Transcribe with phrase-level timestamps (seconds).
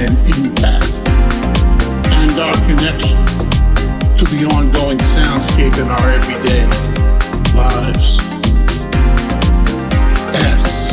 [0.00, 0.94] an impact
[2.14, 3.18] and our connection
[4.14, 6.62] to the ongoing soundscape in our everyday
[7.56, 8.18] lives.
[10.54, 10.92] S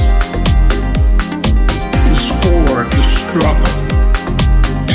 [2.09, 3.75] is for the struggle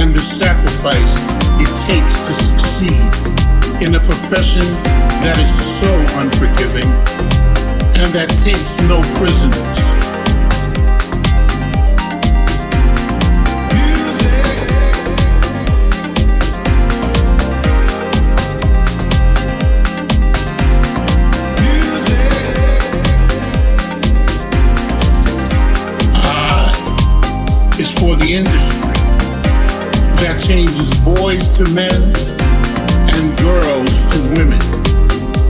[0.02, 1.22] and the sacrifice
[1.60, 3.10] it takes to succeed
[3.86, 4.66] in a profession
[5.22, 6.90] that is so unforgiving
[7.94, 9.99] and that takes no prisoners.
[31.04, 34.58] boys to men and girls to women,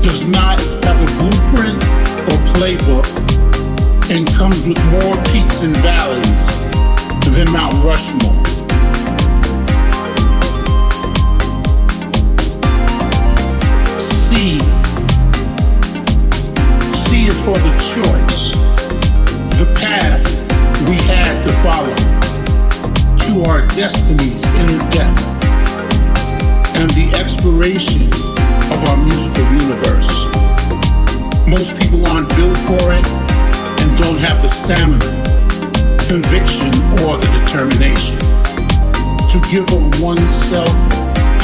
[0.03, 1.79] does not have a blueprint
[2.31, 3.07] or playbook,
[4.13, 6.47] and comes with more peaks and valleys
[7.35, 8.39] than Mount Rushmore.
[13.99, 14.59] C,
[16.95, 18.53] C is for the choice,
[19.59, 20.23] the path
[20.89, 21.95] we had to follow
[23.19, 25.20] to our destiny's inner depth
[27.21, 28.01] exploration
[28.73, 30.25] of our musical universe.
[31.47, 33.05] Most people aren't built for it
[33.77, 35.05] and don't have the stamina,
[36.09, 36.73] conviction,
[37.05, 38.17] or the determination
[39.29, 40.73] to give of oneself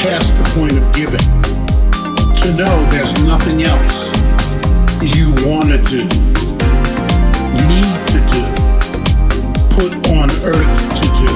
[0.00, 1.20] past the point of giving.
[2.40, 4.08] To know there's nothing else
[5.04, 6.08] you want to do,
[7.68, 8.42] need to do,
[9.76, 11.30] put on earth to do.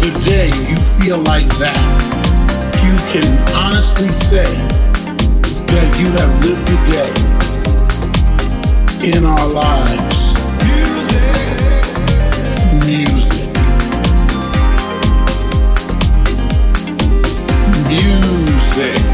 [0.00, 2.33] The day you feel like that
[2.84, 4.44] you can honestly say
[5.72, 7.12] that you have lived a day
[9.16, 10.34] in our lives.
[10.64, 11.44] Music.
[12.84, 13.48] Music.
[17.88, 19.13] Music.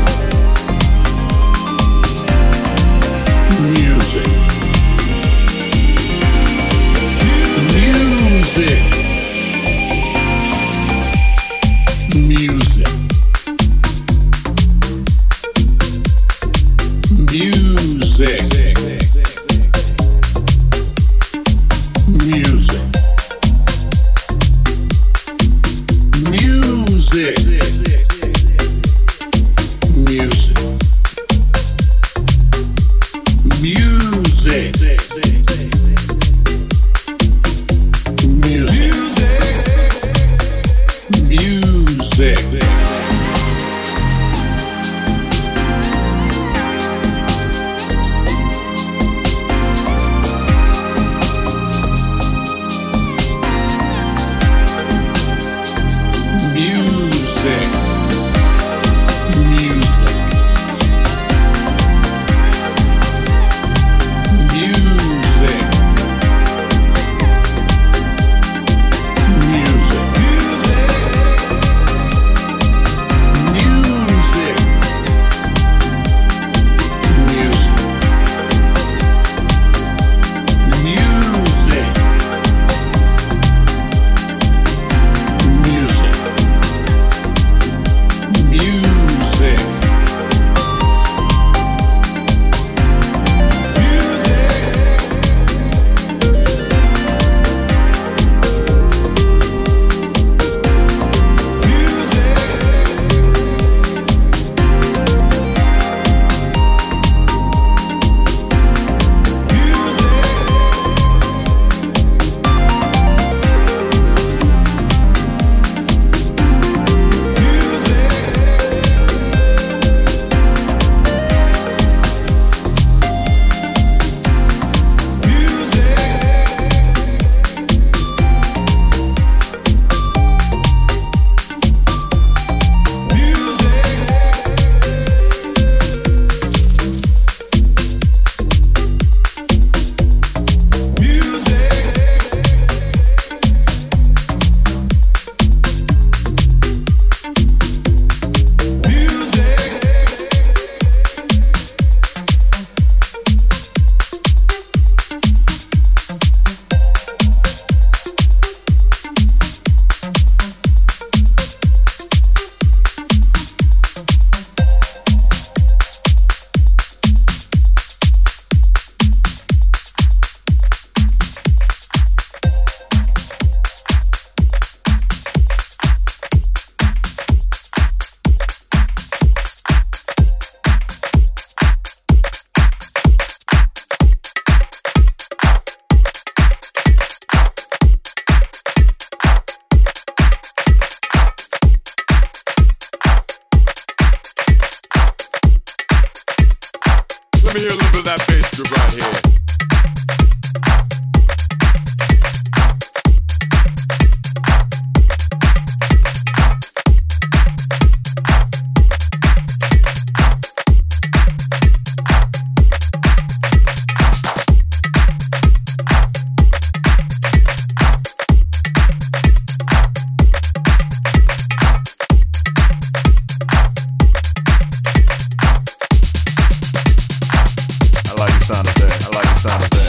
[229.43, 229.80] I'm the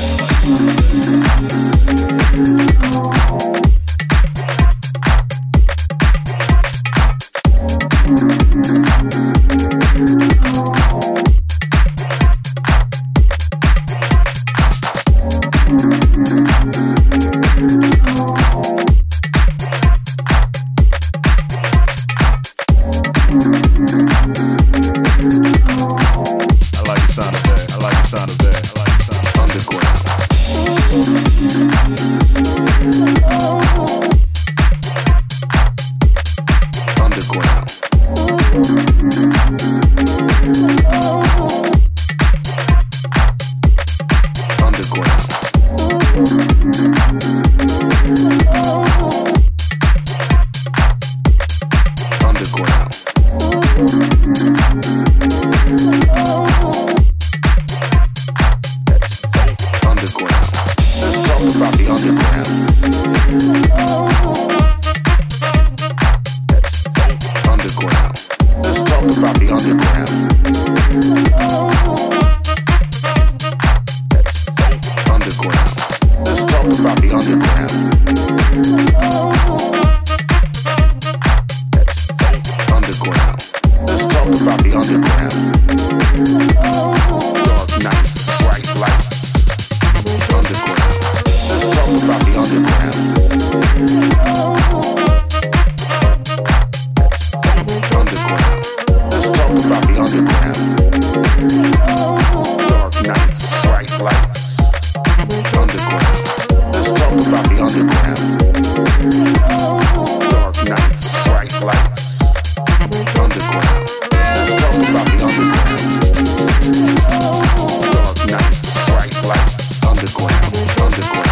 [120.01, 120.33] underground,
[120.81, 121.31] underground.